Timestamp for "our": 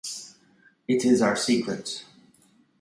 1.21-1.35